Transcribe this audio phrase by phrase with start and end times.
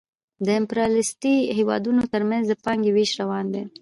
[0.45, 3.63] د امپریالیستي هېوادونو ترمنځ د پانګې وېش روان دی